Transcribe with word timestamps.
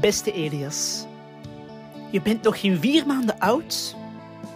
Beste 0.00 0.32
Elias, 0.32 1.06
je 2.10 2.22
bent 2.22 2.42
nog 2.42 2.60
geen 2.60 2.80
vier 2.80 3.06
maanden 3.06 3.38
oud, 3.38 3.96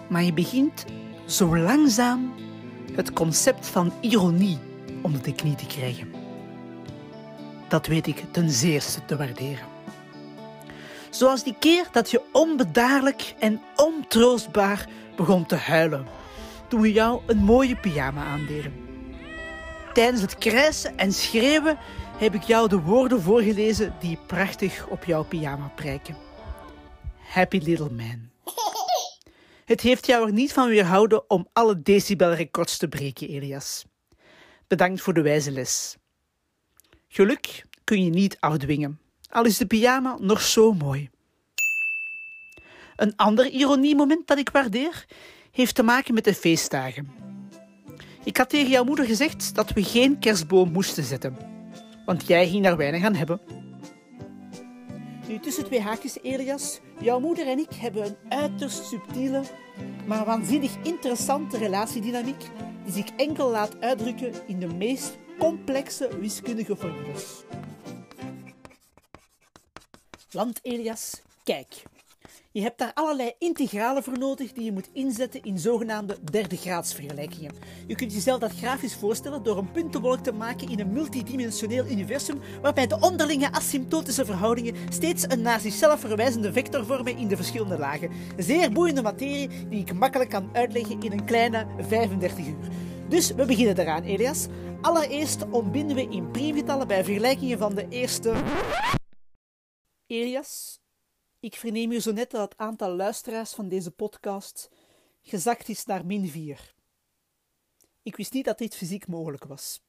maar 0.08 0.22
je 0.22 0.32
begint 0.32 0.84
zo 1.26 1.58
langzaam 1.58 2.34
het 2.92 3.12
concept 3.12 3.66
van 3.66 3.92
ironie 4.00 4.58
onder 5.02 5.22
de 5.22 5.34
knie 5.34 5.54
te 5.54 5.66
krijgen. 5.66 6.12
Dat 7.68 7.86
weet 7.86 8.06
ik 8.06 8.24
ten 8.30 8.50
zeerste 8.50 9.04
te 9.04 9.16
waarderen. 9.16 9.66
Zoals 11.10 11.44
die 11.44 11.56
keer 11.58 11.88
dat 11.92 12.10
je 12.10 12.22
onbedaarlijk 12.32 13.34
en 13.38 13.60
ontroostbaar 13.76 14.88
begon 15.16 15.46
te 15.46 15.56
huilen 15.56 16.06
toen 16.68 16.80
we 16.80 16.92
jou 16.92 17.20
een 17.26 17.44
mooie 17.44 17.76
pyjama 17.76 18.24
aandeden. 18.24 18.72
Tijdens 19.92 20.22
het 20.22 20.38
krijsen 20.38 20.98
en 20.98 21.12
schreeuwen 21.12 21.78
heb 22.18 22.34
ik 22.34 22.42
jou 22.42 22.68
de 22.68 22.80
woorden 22.80 23.22
voorgelezen 23.22 23.94
die 24.00 24.18
prachtig 24.26 24.86
op 24.86 25.04
jouw 25.04 25.24
pyjama 25.24 25.72
prijken. 25.74 26.16
Happy 27.16 27.58
little 27.58 27.90
man. 27.90 28.30
Het 29.64 29.80
heeft 29.80 30.06
jou 30.06 30.26
er 30.26 30.32
niet 30.32 30.52
van 30.52 30.68
weerhouden 30.68 31.30
om 31.30 31.48
alle 31.52 31.82
decibelrecords 31.82 32.76
te 32.76 32.88
breken, 32.88 33.28
Elias. 33.28 33.84
Bedankt 34.66 35.00
voor 35.00 35.14
de 35.14 35.22
wijze 35.22 35.50
les. 35.50 35.96
Geluk 37.08 37.64
kun 37.84 38.04
je 38.04 38.10
niet 38.10 38.36
afdwingen, 38.40 39.00
al 39.30 39.44
is 39.44 39.56
de 39.56 39.66
pyjama 39.66 40.16
nog 40.20 40.40
zo 40.40 40.72
mooi. 40.72 41.10
Een 42.96 43.16
ander 43.16 43.46
ironiemoment 43.46 44.26
dat 44.26 44.38
ik 44.38 44.50
waardeer 44.50 45.04
heeft 45.50 45.74
te 45.74 45.82
maken 45.82 46.14
met 46.14 46.24
de 46.24 46.34
feestdagen. 46.34 47.10
Ik 48.24 48.36
had 48.36 48.48
tegen 48.48 48.70
jouw 48.70 48.84
moeder 48.84 49.04
gezegd 49.04 49.54
dat 49.54 49.72
we 49.72 49.84
geen 49.84 50.18
kerstboom 50.18 50.72
moesten 50.72 51.04
zetten, 51.04 51.57
want 52.08 52.26
jij 52.26 52.48
ging 52.48 52.64
daar 52.64 52.76
weinig 52.76 53.04
aan 53.04 53.14
hebben. 53.14 53.40
Nu, 55.28 55.38
tussen 55.38 55.64
twee 55.64 55.80
haakjes, 55.80 56.18
Elias, 56.22 56.80
jouw 57.00 57.20
moeder 57.20 57.46
en 57.46 57.58
ik 57.58 57.72
hebben 57.74 58.04
een 58.06 58.16
uiterst 58.28 58.84
subtiele, 58.84 59.42
maar 60.06 60.24
waanzinnig 60.24 60.76
interessante 60.82 61.58
relatiedynamiek 61.58 62.40
die 62.84 62.92
zich 62.92 63.06
enkel 63.16 63.50
laat 63.50 63.80
uitdrukken 63.80 64.32
in 64.46 64.58
de 64.58 64.66
meest 64.66 65.18
complexe 65.38 66.18
wiskundige 66.18 66.76
formules. 66.76 67.44
Want 70.30 70.58
Elias, 70.62 71.22
kijk. 71.44 71.82
Je 72.58 72.64
hebt 72.64 72.78
daar 72.78 72.94
allerlei 72.94 73.32
integralen 73.38 74.02
voor 74.02 74.18
nodig 74.18 74.52
die 74.52 74.64
je 74.64 74.72
moet 74.72 74.88
inzetten 74.92 75.42
in 75.42 75.58
zogenaamde 75.58 76.16
derde 76.30 76.56
graadsvergelijkingen. 76.56 77.54
Je 77.86 77.94
kunt 77.94 78.12
jezelf 78.12 78.40
dat 78.40 78.52
grafisch 78.52 78.94
voorstellen 78.94 79.42
door 79.42 79.58
een 79.58 79.70
puntenwolk 79.70 80.18
te 80.18 80.32
maken 80.32 80.68
in 80.68 80.80
een 80.80 80.92
multidimensioneel 80.92 81.86
universum 81.86 82.40
waarbij 82.62 82.86
de 82.86 83.00
onderlinge 83.00 83.52
asymptotische 83.52 84.24
verhoudingen 84.24 84.74
steeds 84.88 85.24
een 85.28 85.42
naar 85.42 85.60
zichzelf 85.60 86.00
verwijzende 86.00 86.52
vector 86.52 86.84
vormen 86.86 87.16
in 87.16 87.28
de 87.28 87.36
verschillende 87.36 87.78
lagen. 87.78 88.10
Zeer 88.36 88.72
boeiende 88.72 89.02
materie 89.02 89.68
die 89.68 89.80
ik 89.80 89.92
makkelijk 89.92 90.30
kan 90.30 90.50
uitleggen 90.52 91.00
in 91.00 91.12
een 91.12 91.24
kleine 91.24 91.66
35 91.78 92.46
uur. 92.46 92.68
Dus 93.08 93.34
we 93.34 93.44
beginnen 93.44 93.78
eraan, 93.78 94.02
Elias. 94.02 94.46
Allereerst 94.80 95.50
ontbinden 95.50 95.96
we 95.96 96.08
in 96.08 96.30
priemgetallen 96.30 96.88
bij 96.88 97.04
vergelijkingen 97.04 97.58
van 97.58 97.74
de 97.74 97.86
eerste. 97.88 98.34
Elias, 100.06 100.78
ik 101.40 101.54
verneem 101.54 101.90
hier 101.90 102.00
zo 102.00 102.12
net 102.12 102.30
dat 102.30 102.50
het 102.50 102.58
aantal 102.58 102.90
luisteraars 102.90 103.52
van 103.52 103.68
deze 103.68 103.90
podcast 103.90 104.70
gezakt 105.22 105.68
is 105.68 105.84
naar 105.84 106.06
min 106.06 106.28
4. 106.28 106.74
Ik 108.02 108.16
wist 108.16 108.32
niet 108.32 108.44
dat 108.44 108.58
dit 108.58 108.74
fysiek 108.74 109.06
mogelijk 109.06 109.44
was. 109.44 109.80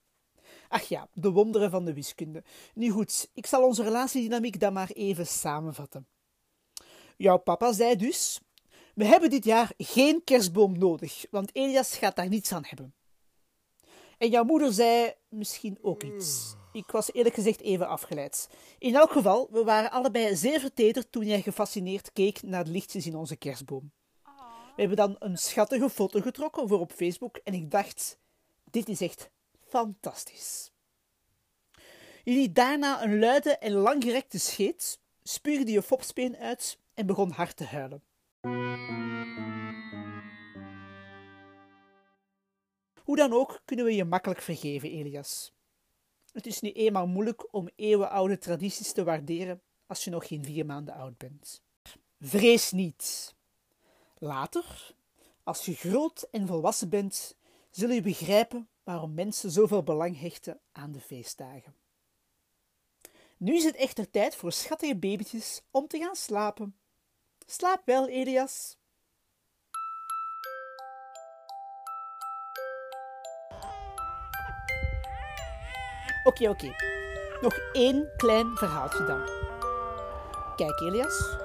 Ach 0.68 0.84
ja, 0.84 1.10
de 1.14 1.30
wonderen 1.30 1.72
van 1.72 1.86
de 1.86 1.94
wiskunde. 1.94 2.44
Nu 2.74 2.90
goed, 2.90 3.30
ik 3.34 3.46
zal 3.46 3.64
onze 3.64 3.84
relatiedynamiek 3.84 4.60
dan 4.60 4.74
maar 4.74 4.90
even 4.90 5.28
samenvatten. 5.28 6.08
Jouw 7.18 7.38
papa 7.38 7.74
zei 7.74 7.96
dus: 7.96 8.40
We 8.94 9.06
hebben 9.06 9.30
dit 9.30 9.44
jaar 9.44 9.72
geen 9.78 10.24
kerstboom 10.24 10.78
nodig, 10.78 11.26
want 11.32 11.56
Elias 11.56 11.98
gaat 11.98 12.16
daar 12.16 12.30
niets 12.30 12.52
aan 12.52 12.66
hebben. 12.66 12.94
En 14.18 14.30
jouw 14.30 14.44
moeder 14.44 14.74
zei 14.74 15.14
misschien 15.30 15.78
ook 15.82 16.04
iets. 16.04 16.56
Ik 16.72 16.92
was 16.92 17.14
eerlijk 17.14 17.36
gezegd 17.36 17.62
even 17.62 17.88
afgeleid. 17.88 18.50
In 18.78 18.96
elk 18.96 19.12
geval, 19.12 19.48
we 19.52 19.64
waren 19.64 19.92
allebei 19.92 20.36
zeer 20.36 20.60
vertederd 20.60 21.12
toen 21.12 21.26
jij 21.26 21.42
gefascineerd 21.42 22.14
keek 22.14 22.42
naar 22.42 22.64
de 22.64 22.72
lichtjes 22.72 23.06
in 23.06 23.16
onze 23.16 23.36
kerstboom. 23.36 23.92
We 24.76 24.86
hebben 24.86 24.98
dan 24.98 25.16
een 25.20 25.38
schattige 25.38 25.90
foto 25.90 26.22
getrokken 26.22 26.68
voor 26.68 26.80
op 26.80 26.92
Facebook 26.92 27.38
en 27.44 27.54
ik 27.54 27.72
dacht, 27.72 28.20
dit 28.64 28.90
is 28.90 29.02
echt 29.02 29.30
fantastisch. 29.68 30.72
Je 32.24 32.32
liet 32.32 32.56
daarna 32.56 33.04
een 33.04 33.20
luide 33.20 33.58
en 33.58 33.72
langgerekte 33.72 34.40
scheet, 34.40 35.00
spuugde 35.24 35.72
je 35.72 35.82
fopspeen 35.82 36.38
uit 36.38 36.80
en 36.94 37.06
begon 37.06 37.32
hard 37.32 37.56
te 37.56 37.66
huilen. 37.66 38.04
Hoe 43.04 43.16
dan 43.16 43.34
ook 43.34 43.62
kunnen 43.66 43.86
we 43.86 43.96
je 43.96 44.06
makkelijk 44.06 44.42
vergeven, 44.42 44.90
Elias. 44.90 45.54
Het 46.34 46.46
is 46.46 46.60
nu 46.62 46.72
eenmaal 46.72 47.08
moeilijk 47.08 47.54
om 47.54 47.70
eeuwenoude 47.76 48.38
tradities 48.38 48.92
te 48.92 49.04
waarderen 49.04 49.62
als 49.88 50.04
je 50.04 50.10
nog 50.10 50.28
geen 50.28 50.44
vier 50.44 50.66
maanden 50.66 50.94
oud 50.94 51.18
bent. 51.18 51.62
Vrees 52.20 52.72
niet. 52.72 53.36
Later, 54.18 54.96
als 55.44 55.66
je 55.66 55.74
groot 55.74 56.28
en 56.32 56.48
volwassen 56.48 56.90
bent, 56.90 57.36
zul 57.70 57.90
je 57.90 58.02
begrijpen 58.02 58.68
waarom 58.84 59.14
mensen 59.14 59.52
zoveel 59.52 59.84
belang 59.84 60.20
hechten 60.20 60.60
aan 60.72 60.92
de 60.92 61.00
feestdagen. 61.00 61.76
Nu 63.38 63.56
is 63.56 63.64
het 63.64 63.76
echter 63.76 64.10
tijd 64.10 64.36
voor 64.36 64.52
schattige 64.52 64.96
babytjes 64.96 65.62
om 65.72 65.88
te 65.88 65.98
gaan 65.98 66.16
slapen. 66.16 66.76
Slaap 67.46 67.82
wel, 67.86 68.08
Elias. 68.08 68.78
Oké, 76.30 76.50
oké. 76.50 76.76
Nog 77.42 77.60
één 77.72 78.10
klein 78.18 78.58
verhaaltje 78.58 79.06
dan. 79.06 79.26
Kijk, 80.56 80.80
Elias. 80.80 81.38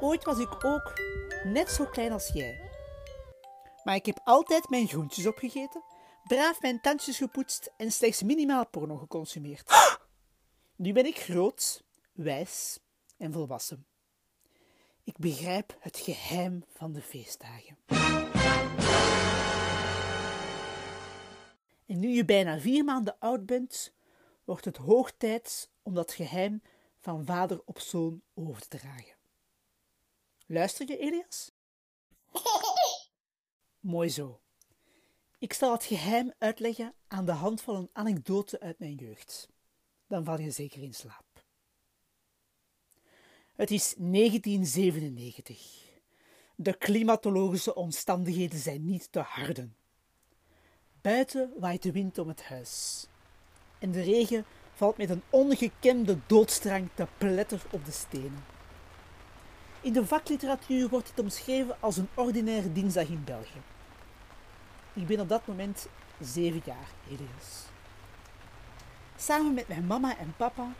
Ooit 0.00 0.24
was 0.24 0.38
ik 0.38 0.64
ook 0.64 0.92
net 1.44 1.70
zo 1.70 1.84
klein 1.84 2.12
als 2.12 2.28
jij. 2.28 2.70
Maar 3.84 3.94
ik 3.94 4.06
heb 4.06 4.20
altijd 4.24 4.68
mijn 4.68 4.88
groentjes 4.88 5.26
opgegeten, 5.26 5.82
braaf 6.24 6.60
mijn 6.60 6.80
tandjes 6.80 7.16
gepoetst 7.16 7.72
en 7.76 7.92
slechts 7.92 8.22
minimaal 8.22 8.66
porno 8.66 8.96
geconsumeerd. 8.96 9.70
Nu 10.76 10.92
ben 10.92 11.06
ik 11.06 11.18
groot, 11.18 11.84
wijs 12.12 12.78
en 13.16 13.32
volwassen. 13.32 13.86
Ik 15.04 15.18
begrijp 15.18 15.76
het 15.80 15.98
geheim 15.98 16.64
van 16.74 16.92
de 16.92 17.02
feestdagen. 17.02 17.78
En 21.86 21.98
nu 21.98 22.08
je 22.08 22.24
bijna 22.24 22.60
vier 22.60 22.84
maanden 22.84 23.16
oud 23.18 23.46
bent, 23.46 23.92
wordt 24.50 24.64
het 24.64 24.76
hoog 24.76 25.12
tijd 25.16 25.70
om 25.82 25.94
dat 25.94 26.12
geheim 26.12 26.62
van 26.98 27.24
vader 27.24 27.62
op 27.64 27.78
zoon 27.78 28.22
over 28.34 28.68
te 28.68 28.78
dragen. 28.78 29.16
Luister 30.46 30.88
je, 30.88 30.98
Elias? 30.98 31.52
Mooi 33.80 34.08
zo. 34.08 34.40
Ik 35.38 35.52
zal 35.52 35.72
het 35.72 35.84
geheim 35.84 36.32
uitleggen 36.38 36.94
aan 37.08 37.24
de 37.24 37.32
hand 37.32 37.60
van 37.60 37.76
een 37.76 37.90
anekdote 37.92 38.60
uit 38.60 38.78
mijn 38.78 38.94
jeugd. 38.94 39.48
Dan 40.06 40.24
val 40.24 40.40
je 40.40 40.50
zeker 40.50 40.82
in 40.82 40.94
slaap. 40.94 41.44
Het 43.54 43.70
is 43.70 43.94
1997. 43.98 45.88
De 46.54 46.76
klimatologische 46.76 47.74
omstandigheden 47.74 48.58
zijn 48.58 48.84
niet 48.84 49.12
te 49.12 49.20
harden. 49.20 49.76
Buiten 51.00 51.52
waait 51.58 51.82
de 51.82 51.92
wind 51.92 52.18
om 52.18 52.28
het 52.28 52.42
huis 52.42 53.08
en 53.80 53.90
de 53.90 54.02
regen 54.02 54.44
valt 54.74 54.96
met 54.96 55.10
een 55.10 55.22
ongekende 55.30 56.18
doodstrang 56.26 56.88
te 56.94 57.06
pletter 57.18 57.62
op 57.70 57.84
de 57.84 57.92
stenen. 57.92 58.44
In 59.80 59.92
de 59.92 60.06
vakliteratuur 60.06 60.88
wordt 60.88 61.06
dit 61.06 61.24
omschreven 61.24 61.76
als 61.80 61.96
een 61.96 62.08
ordinaire 62.14 62.72
dinsdag 62.72 63.08
in 63.08 63.24
België. 63.24 63.60
Ik 64.92 65.06
ben 65.06 65.20
op 65.20 65.28
dat 65.28 65.46
moment 65.46 65.86
zeven 66.20 66.62
jaar, 66.64 66.88
Elias. 67.06 67.64
Samen 69.16 69.54
met 69.54 69.68
mijn 69.68 69.86
mama 69.86 70.18
en 70.18 70.34
papa 70.36 70.72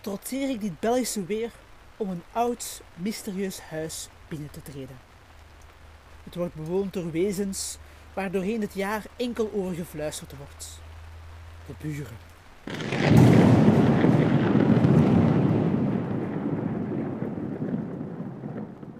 trotseer 0.00 0.48
ik 0.48 0.60
dit 0.60 0.80
Belgische 0.80 1.24
weer 1.24 1.52
om 1.96 2.10
een 2.10 2.22
oud, 2.32 2.82
mysterieus 2.94 3.60
huis 3.60 4.08
binnen 4.28 4.50
te 4.50 4.62
treden. 4.62 4.98
Het 6.24 6.34
wordt 6.34 6.54
bewoond 6.54 6.92
door 6.92 7.10
wezens 7.10 7.78
waar 8.14 8.30
doorheen 8.30 8.60
het 8.60 8.74
jaar 8.74 9.04
enkel 9.16 9.50
over 9.54 9.74
gefluisterd 9.74 10.36
wordt. 10.36 10.80
De 11.66 11.74
buren. 11.78 12.25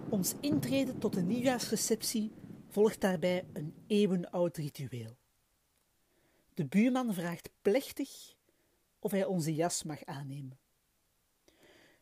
Ons 0.08 0.34
intreden 0.40 0.98
tot 0.98 1.14
de 1.14 1.22
nieuwjaarsreceptie 1.22 2.32
volgt 2.68 3.00
daarbij 3.00 3.44
een 3.52 3.74
eeuwenoud 3.86 4.56
ritueel. 4.56 5.16
De 6.54 6.66
buurman 6.66 7.14
vraagt 7.14 7.50
plechtig 7.62 8.34
of 8.98 9.10
hij 9.10 9.24
onze 9.24 9.54
jas 9.54 9.82
mag 9.82 10.04
aannemen. 10.04 10.58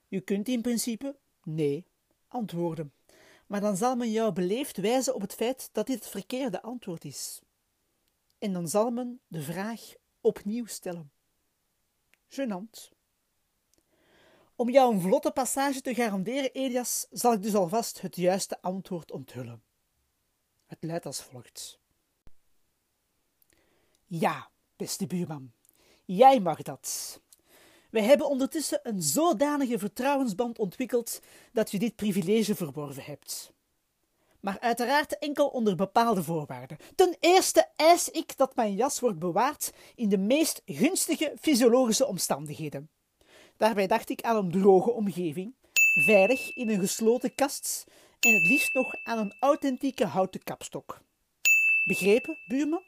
Je 0.09 0.21
kunt 0.21 0.49
in 0.49 0.63
principe 0.63 1.17
nee 1.43 1.87
antwoorden, 2.29 2.93
maar 3.47 3.61
dan 3.61 3.77
zal 3.77 3.97
men 3.97 4.11
jou 4.11 4.33
beleefd 4.33 4.77
wijzen 4.77 5.15
op 5.15 5.21
het 5.21 5.35
feit 5.35 5.69
dat 5.73 5.87
dit 5.87 5.99
het 5.99 6.09
verkeerde 6.09 6.63
antwoord 6.63 7.05
is. 7.05 7.41
En 8.39 8.53
dan 8.53 8.69
zal 8.69 8.91
men 8.91 9.21
de 9.27 9.43
vraag 9.43 9.95
opnieuw 10.21 10.67
stellen. 10.67 11.13
Genant. 12.29 12.91
Om 14.57 14.71
jou 14.71 14.95
een 14.95 15.01
vlotte 15.01 15.31
passage 15.31 15.81
te 15.81 15.95
garanderen, 15.95 16.53
Elias, 16.53 17.07
zal 17.11 17.33
ik 17.33 17.43
dus 17.43 17.55
alvast 17.55 18.01
het 18.01 18.17
juiste 18.17 18.63
antwoord 18.63 19.11
onthullen. 19.11 19.63
Het 20.67 20.79
luidt 20.81 21.07
als 21.07 21.23
volgt. 21.23 21.79
Ja, 24.07 24.51
beste 24.77 25.07
buurman, 25.07 25.53
jij 26.05 26.41
mag 26.41 26.63
dat. 26.63 27.21
Wij 27.91 28.03
hebben 28.03 28.29
ondertussen 28.29 28.81
een 28.83 29.03
zodanige 29.03 29.79
vertrouwensband 29.79 30.59
ontwikkeld 30.59 31.21
dat 31.53 31.71
je 31.71 31.79
dit 31.79 31.97
privilege 31.97 32.55
verworven 32.55 33.03
hebt. 33.03 33.53
Maar 34.45 34.61
uiteraard 34.61 35.19
enkel 35.19 35.47
onder 35.49 35.77
bepaalde 35.77 36.23
voorwaarden. 36.23 36.77
Ten 36.95 37.17
eerste 37.21 37.69
eis 37.77 38.09
ik 38.09 38.37
dat 38.37 38.57
mijn 38.57 38.75
jas 38.75 39.01
wordt 39.01 39.19
bewaard 39.19 39.73
in 39.95 40.09
de 40.09 40.19
meest 40.19 40.63
gunstige 40.67 41.37
fysiologische 41.41 42.07
omstandigheden. 42.07 42.91
Daarbij 43.57 43.87
dacht 43.87 44.11
ik 44.11 44.23
aan 44.23 44.37
een 44.37 44.51
droge 44.51 44.91
omgeving, 44.91 45.55
veilig 46.05 46.57
in 46.57 46.69
een 46.69 46.81
gesloten 46.81 47.35
kast 47.35 47.85
en 48.21 48.33
het 48.33 48.43
liefst 48.43 48.75
nog 48.75 48.95
aan 49.05 49.19
een 49.19 49.37
authentieke 49.41 50.07
houten 50.07 50.43
kapstok. 50.43 51.01
Begrepen, 51.85 52.39
buurman? 52.47 52.83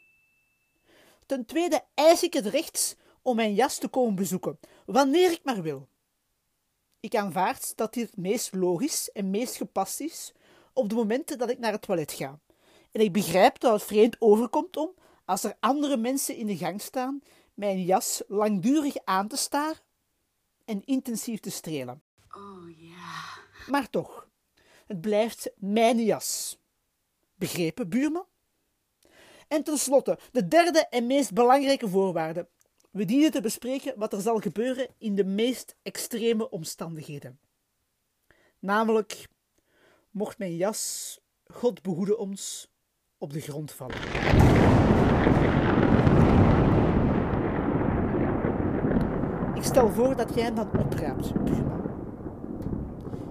Ten 1.25 1.45
tweede 1.45 1.83
eis 1.93 2.23
ik 2.23 2.33
het 2.33 2.45
recht 2.45 2.97
om 3.21 3.35
mijn 3.35 3.53
jas 3.53 3.77
te 3.77 3.87
komen 3.87 4.15
bezoeken, 4.15 4.59
wanneer 4.85 5.31
ik 5.31 5.43
maar 5.43 5.61
wil. 5.61 5.87
Ik 6.99 7.15
aanvaard 7.15 7.77
dat 7.77 7.93
dit 7.93 8.05
het 8.05 8.17
meest 8.17 8.53
logisch 8.53 9.11
en 9.11 9.29
meest 9.29 9.55
gepast 9.55 9.99
is 9.99 10.33
op 10.77 10.89
de 10.89 10.95
momenten 10.95 11.37
dat 11.37 11.49
ik 11.49 11.59
naar 11.59 11.71
het 11.71 11.81
toilet 11.81 12.11
ga. 12.11 12.39
En 12.91 13.01
ik 13.01 13.13
begrijp 13.13 13.59
dat 13.59 13.73
het 13.73 13.83
vreemd 13.83 14.15
overkomt 14.19 14.77
om, 14.77 14.93
als 15.25 15.43
er 15.43 15.57
andere 15.59 15.97
mensen 15.97 16.35
in 16.35 16.45
de 16.45 16.57
gang 16.57 16.81
staan, 16.81 17.21
mijn 17.53 17.83
jas 17.83 18.23
langdurig 18.27 18.95
aan 19.03 19.27
te 19.27 19.37
staren 19.37 19.81
en 20.65 20.85
intensief 20.85 21.39
te 21.39 21.51
strelen. 21.51 22.01
Oh 22.31 22.79
ja. 22.79 23.23
Maar 23.67 23.89
toch, 23.89 24.29
het 24.85 25.01
blijft 25.01 25.51
mijn 25.55 26.03
jas. 26.03 26.57
Begrepen, 27.35 27.89
buurman? 27.89 28.25
En 29.47 29.63
tenslotte, 29.63 30.19
de 30.31 30.47
derde 30.47 30.87
en 30.89 31.07
meest 31.07 31.33
belangrijke 31.33 31.89
voorwaarde. 31.89 32.47
We 32.91 33.05
dienen 33.05 33.31
te 33.31 33.41
bespreken 33.41 33.99
wat 33.99 34.13
er 34.13 34.21
zal 34.21 34.39
gebeuren 34.39 34.87
in 34.97 35.15
de 35.15 35.25
meest 35.25 35.75
extreme 35.81 36.49
omstandigheden. 36.49 37.39
Namelijk, 38.59 39.27
mocht 40.11 40.37
mijn 40.37 40.55
jas, 40.55 41.19
God 41.45 41.81
behoede 41.81 42.17
ons, 42.17 42.71
op 43.17 43.33
de 43.33 43.41
grond 43.41 43.71
vallen. 43.71 43.95
Ik 49.55 49.63
stel 49.63 49.89
voor 49.89 50.15
dat 50.15 50.35
jij 50.35 50.43
hem 50.43 50.55
dan 50.55 50.79
opraapt, 50.79 51.33
buurman. 51.43 51.83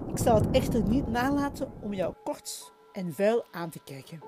Ik 0.08 0.18
zal 0.18 0.34
het 0.34 0.50
echter 0.50 0.82
niet 0.82 1.06
nalaten 1.06 1.72
om 1.80 1.94
jou 1.94 2.14
kort 2.24 2.72
en 2.92 3.14
vuil 3.14 3.44
aan 3.50 3.70
te 3.70 3.80
kijken. 3.84 4.20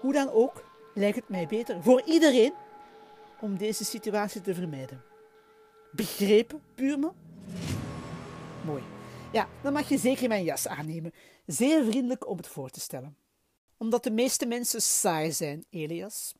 Hoe 0.00 0.12
dan 0.12 0.30
ook, 0.30 0.64
lijkt 0.94 1.16
het 1.16 1.28
mij 1.28 1.46
beter 1.46 1.82
voor 1.82 2.02
iedereen 2.02 2.52
om 3.40 3.56
deze 3.56 3.84
situatie 3.84 4.40
te 4.40 4.54
vermijden. 4.54 5.02
Begrepen, 5.92 6.62
buurman? 6.74 7.14
Mooi. 8.64 8.82
Ja, 9.32 9.48
dan 9.62 9.72
mag 9.72 9.88
je 9.88 9.98
zeker 9.98 10.28
mijn 10.28 10.44
jas 10.44 10.68
aannemen. 10.68 11.12
Zeer 11.46 11.84
vriendelijk 11.84 12.28
om 12.28 12.36
het 12.36 12.46
voor 12.46 12.70
te 12.70 12.80
stellen. 12.80 13.16
Omdat 13.76 14.04
de 14.04 14.10
meeste 14.10 14.46
mensen 14.46 14.82
saai 14.82 15.32
zijn, 15.32 15.64
Elias, 15.70 16.34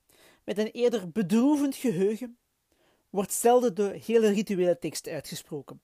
met 0.44 0.58
een 0.58 0.70
eerder 0.70 1.10
bedroevend 1.10 1.74
geheugen, 1.74 2.38
wordt 3.10 3.32
zelden 3.32 3.74
de 3.74 4.00
hele 4.04 4.28
rituele 4.28 4.78
tekst 4.78 5.08
uitgesproken. 5.08 5.82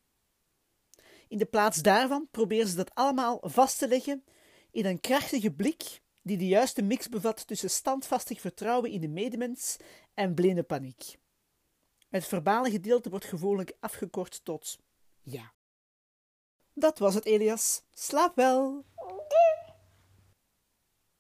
In 1.28 1.38
de 1.38 1.44
plaats 1.44 1.82
daarvan 1.82 2.28
proberen 2.30 2.68
ze 2.68 2.76
dat 2.76 2.94
allemaal 2.94 3.38
vast 3.42 3.78
te 3.78 3.88
leggen 3.88 4.24
in 4.70 4.86
een 4.86 5.00
krachtige 5.00 5.50
blik 5.50 6.00
die 6.22 6.36
de 6.36 6.46
juiste 6.46 6.82
mix 6.82 7.08
bevat 7.08 7.46
tussen 7.46 7.70
standvastig 7.70 8.40
vertrouwen 8.40 8.90
in 8.90 9.00
de 9.00 9.08
medemens 9.08 9.76
en 10.14 10.34
blinde 10.34 10.62
paniek. 10.62 11.16
Het 12.08 12.24
verbale 12.24 12.70
gedeelte 12.70 13.10
wordt 13.10 13.24
gewoonlijk 13.24 13.72
afgekort 13.80 14.44
tot 14.44 14.78
ja. 15.22 15.52
Dat 16.74 16.98
was 16.98 17.14
het, 17.14 17.24
Elias. 17.24 17.82
Slaap 17.92 18.36
wel. 18.36 18.84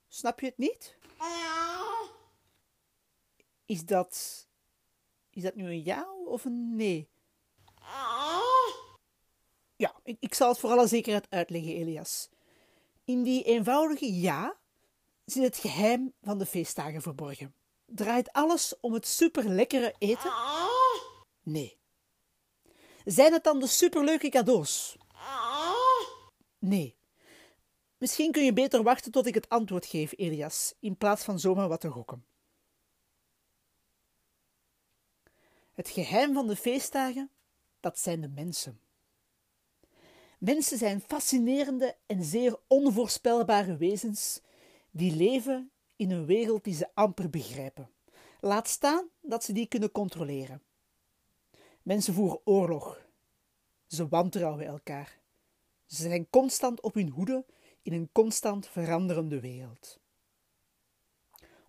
Snap 0.08 0.40
je 0.40 0.46
het 0.46 0.58
niet? 0.58 0.96
Is 3.66 3.84
dat. 3.84 4.46
Is 5.30 5.42
dat 5.42 5.54
nu 5.54 5.66
een 5.66 5.84
ja 5.84 6.08
of 6.24 6.44
een 6.44 6.76
nee? 6.76 7.08
Ja, 9.76 9.94
ik, 10.02 10.16
ik 10.20 10.34
zal 10.34 10.48
het 10.48 10.58
voor 10.58 10.70
alle 10.70 10.86
zekerheid 10.86 11.26
uitleggen, 11.30 11.74
Elias. 11.74 12.28
In 13.04 13.22
die 13.22 13.42
eenvoudige 13.42 14.20
ja 14.20 14.56
zit 15.24 15.42
het 15.42 15.56
geheim 15.56 16.12
van 16.22 16.38
de 16.38 16.46
feestdagen 16.46 17.02
verborgen. 17.02 17.54
Draait 17.86 18.32
alles 18.32 18.74
om 18.80 18.92
het 18.92 19.06
superlekkere 19.06 19.94
eten? 19.98 20.32
Nee. 21.42 21.78
Zijn 23.04 23.32
het 23.32 23.44
dan 23.44 23.60
de 23.60 23.66
superleuke 23.66 24.28
cadeaus? 24.28 24.96
Nee. 26.64 26.96
Misschien 27.98 28.32
kun 28.32 28.44
je 28.44 28.52
beter 28.52 28.82
wachten 28.82 29.12
tot 29.12 29.26
ik 29.26 29.34
het 29.34 29.48
antwoord 29.48 29.86
geef, 29.86 30.12
Elias, 30.16 30.74
in 30.78 30.96
plaats 30.96 31.24
van 31.24 31.38
zomaar 31.38 31.68
wat 31.68 31.80
te 31.80 31.90
gokken. 31.90 32.24
Het 35.72 35.88
geheim 35.88 36.34
van 36.34 36.46
de 36.46 36.56
feestdagen, 36.56 37.30
dat 37.80 37.98
zijn 37.98 38.20
de 38.20 38.28
mensen. 38.28 38.80
Mensen 40.38 40.78
zijn 40.78 41.00
fascinerende 41.00 41.96
en 42.06 42.24
zeer 42.24 42.58
onvoorspelbare 42.66 43.76
wezens 43.76 44.40
die 44.90 45.16
leven 45.16 45.70
in 45.96 46.10
een 46.10 46.26
wereld 46.26 46.64
die 46.64 46.74
ze 46.74 46.90
amper 46.94 47.30
begrijpen. 47.30 47.90
Laat 48.40 48.68
staan 48.68 49.08
dat 49.20 49.44
ze 49.44 49.52
die 49.52 49.66
kunnen 49.66 49.92
controleren. 49.92 50.62
Mensen 51.82 52.14
voeren 52.14 52.40
oorlog. 52.44 53.06
Ze 53.86 54.08
wantrouwen 54.08 54.66
elkaar. 54.66 55.22
Ze 55.86 56.02
zijn 56.02 56.30
constant 56.30 56.80
op 56.80 56.94
hun 56.94 57.08
hoede 57.08 57.44
in 57.82 57.92
een 57.92 58.08
constant 58.12 58.68
veranderende 58.68 59.40
wereld. 59.40 59.98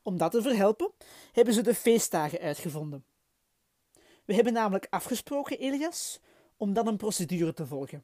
Om 0.01 0.17
dat 0.17 0.31
te 0.31 0.41
verhelpen, 0.41 0.91
hebben 1.31 1.53
ze 1.53 1.61
de 1.61 1.75
feestdagen 1.75 2.39
uitgevonden. 2.39 3.05
We 4.25 4.33
hebben 4.33 4.53
namelijk 4.53 4.87
afgesproken, 4.89 5.59
Elias, 5.59 6.19
om 6.57 6.73
dan 6.73 6.87
een 6.87 6.97
procedure 6.97 7.53
te 7.53 7.65
volgen. 7.65 8.03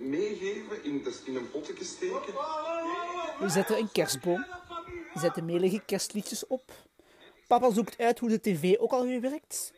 Meegeven, 0.00 0.84
in, 0.84 1.06
in 1.26 1.36
een 1.36 1.50
potje 1.50 1.84
steken. 1.84 2.34
We 3.38 3.48
zetten 3.48 3.78
een 3.78 3.92
kerstboom, 3.92 4.46
zetten 5.14 5.44
melige 5.44 5.82
kerstliedjes 5.84 6.46
op. 6.46 6.72
Papa 7.46 7.70
zoekt 7.70 7.98
uit 7.98 8.18
hoe 8.18 8.28
de 8.28 8.40
tv 8.40 8.76
ook 8.78 8.92
alweer 8.92 9.20
werkt. 9.20 9.72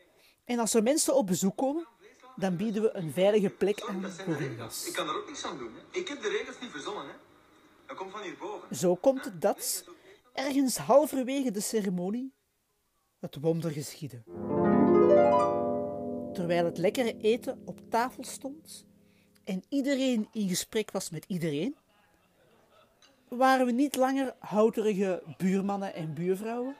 En 0.45 0.59
als 0.59 0.75
er 0.75 0.83
mensen 0.83 1.15
op 1.15 1.27
bezoek 1.27 1.57
komen, 1.57 1.87
dan 2.41 2.57
bieden 2.57 2.83
we 2.83 2.97
een 2.97 3.13
veilige 3.13 3.51
plek 3.51 3.81
aan 3.81 4.01
jas. 4.57 4.87
Ik 4.87 4.93
kan 4.93 5.09
er 5.09 5.17
ook 5.17 5.27
niks 5.27 5.45
aan 5.45 5.59
doen. 5.59 5.73
Hè. 5.75 5.99
Ik 5.99 6.09
heb 6.09 6.23
de 6.23 6.29
regels 6.29 6.61
niet 6.61 6.71
verzonnen. 6.71 7.05
Hè. 7.05 7.13
Dat 7.87 7.97
komt 7.97 8.11
van 8.11 8.23
hierboven. 8.23 8.77
Zo 8.77 8.95
komt 8.95 9.25
het 9.25 9.41
dat, 9.41 9.85
ergens 10.33 10.77
halverwege 10.77 11.51
de 11.51 11.61
ceremonie, 11.61 12.35
het 13.19 13.37
wonder 13.41 13.71
geschiedde. 13.71 14.23
Terwijl 16.33 16.65
het 16.65 16.79
lekkere 16.79 17.17
eten 17.17 17.63
op 17.65 17.91
tafel 17.91 18.25
stond 18.25 18.87
en 19.45 19.63
iedereen 19.69 20.29
in 20.33 20.49
gesprek 20.49 20.91
was 20.91 21.11
met 21.11 21.25
iedereen, 21.29 21.77
waren 23.29 23.67
we 23.67 23.73
niet 23.73 23.97
langer 23.97 24.35
houterige 24.39 25.23
buurmannen 25.37 25.95
en 25.95 26.15
buurvrouwen, 26.15 26.77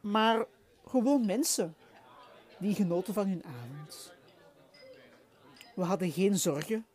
maar 0.00 0.46
gewoon 0.86 1.26
mensen 1.26 1.76
die 2.62 2.74
genoten 2.74 3.14
van 3.14 3.26
hun 3.26 3.44
avond. 3.44 4.12
We 5.74 5.82
hadden 5.82 6.12
geen 6.12 6.38
zorgen, 6.38 6.86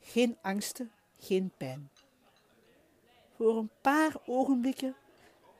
geen 0.00 0.38
angsten, 0.42 0.92
geen 1.18 1.52
pijn. 1.56 1.90
Voor 3.36 3.56
een 3.56 3.70
paar 3.80 4.16
ogenblikken 4.26 4.96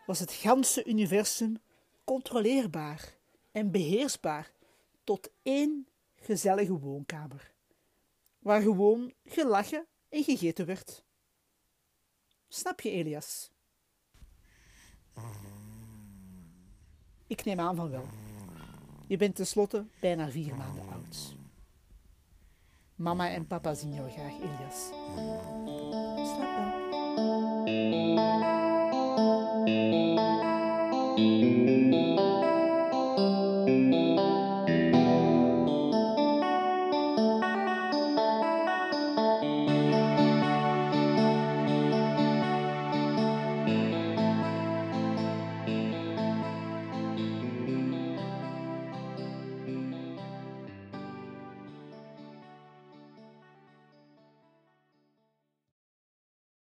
was 0.07 0.19
het 0.19 0.33
ganse 0.33 0.85
universum 0.85 1.61
controleerbaar 2.05 3.15
en 3.51 3.71
beheersbaar 3.71 4.51
tot 5.05 5.31
één 5.43 5.87
gezellige 6.17 6.79
woonkamer, 6.79 7.53
waar 8.39 8.63
gewoon 8.63 9.13
gelachen 9.25 9.87
en 10.09 10.25
gegeten 10.25 10.67
werd. 10.67 11.03
Snap 12.49 12.81
je, 12.81 12.91
Elias? 12.91 13.51
Ik 17.27 17.45
neem 17.45 17.61
aan 17.61 17.77
van 17.77 17.91
wel. 17.91 18.32
Je 19.07 19.17
bent 19.17 19.35
tenslotte 19.35 19.85
bijna 20.01 20.31
vier 20.31 20.55
maanden 20.57 20.85
oud. 20.93 21.35
Mama 22.95 23.31
en 23.31 23.47
papa 23.47 23.75
zien 23.75 23.95
jou 23.95 24.11
graag, 24.11 24.33
Elias. 24.33 24.91
Slaap 26.35 26.57
wel. 26.57 28.12